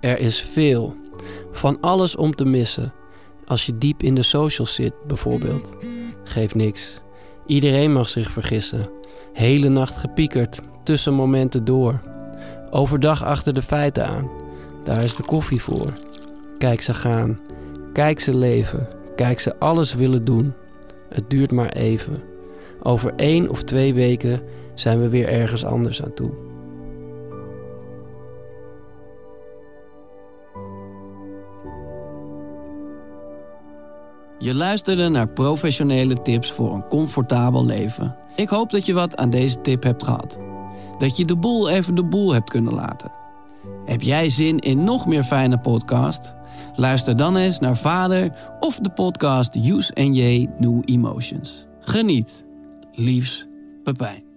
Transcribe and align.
Er 0.00 0.18
is 0.18 0.40
veel. 0.40 0.94
Van 1.52 1.80
alles 1.80 2.16
om 2.16 2.34
te 2.34 2.44
missen. 2.44 2.92
Als 3.46 3.66
je 3.66 3.78
diep 3.78 4.02
in 4.02 4.14
de 4.14 4.22
socials 4.22 4.74
zit, 4.74 4.92
bijvoorbeeld. 5.06 5.76
Geeft 6.24 6.54
niks. 6.54 7.00
Iedereen 7.46 7.92
mag 7.92 8.08
zich 8.08 8.30
vergissen. 8.30 8.90
Hele 9.32 9.68
nacht 9.68 9.96
gepiekerd, 9.96 10.60
tussen 10.84 11.14
momenten 11.14 11.64
door. 11.64 12.00
Overdag 12.70 13.24
achter 13.24 13.54
de 13.54 13.62
feiten 13.62 14.06
aan. 14.06 14.30
Daar 14.84 15.04
is 15.04 15.16
de 15.16 15.22
koffie 15.22 15.62
voor. 15.62 15.92
Kijk 16.58 16.80
ze 16.80 16.94
gaan. 16.94 17.40
Kijk 17.92 18.20
ze 18.20 18.34
leven. 18.34 18.88
Kijk 19.16 19.40
ze 19.40 19.58
alles 19.58 19.94
willen 19.94 20.24
doen. 20.24 20.52
Het 21.08 21.30
duurt 21.30 21.52
maar 21.52 21.72
even. 21.72 22.29
Over 22.82 23.12
één 23.16 23.50
of 23.50 23.62
twee 23.62 23.94
weken 23.94 24.40
zijn 24.74 25.00
we 25.00 25.08
weer 25.08 25.28
ergens 25.28 25.64
anders 25.64 26.02
aan 26.02 26.14
toe. 26.14 26.30
Je 34.38 34.54
luisterde 34.54 35.08
naar 35.08 35.28
professionele 35.28 36.22
tips 36.22 36.52
voor 36.52 36.74
een 36.74 36.88
comfortabel 36.88 37.64
leven. 37.64 38.16
Ik 38.36 38.48
hoop 38.48 38.70
dat 38.70 38.86
je 38.86 38.92
wat 38.92 39.16
aan 39.16 39.30
deze 39.30 39.60
tip 39.60 39.82
hebt 39.82 40.04
gehad. 40.04 40.38
Dat 40.98 41.16
je 41.16 41.24
de 41.24 41.36
boel 41.36 41.68
even 41.68 41.94
de 41.94 42.04
boel 42.04 42.32
hebt 42.32 42.50
kunnen 42.50 42.74
laten. 42.74 43.12
Heb 43.84 44.02
jij 44.02 44.30
zin 44.30 44.58
in 44.58 44.84
nog 44.84 45.06
meer 45.06 45.24
fijne 45.24 45.58
podcast? 45.58 46.34
Luister 46.74 47.16
dan 47.16 47.36
eens 47.36 47.58
naar 47.58 47.76
Vader 47.76 48.32
of 48.60 48.78
de 48.78 48.90
podcast 48.90 49.54
Use 49.54 49.94
and 49.94 50.16
J 50.16 50.46
New 50.58 50.82
Emotions. 50.84 51.66
Geniet. 51.80 52.49
Liefs, 52.94 53.48
Pepijn. 53.82 54.29